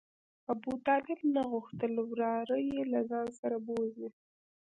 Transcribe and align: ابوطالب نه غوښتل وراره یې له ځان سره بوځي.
ابوطالب 0.53 1.19
نه 1.35 1.41
غوښتل 1.51 1.93
وراره 2.09 2.57
یې 2.69 2.79
له 2.91 2.99
ځان 3.09 3.27
سره 3.39 3.57
بوځي. 3.65 4.07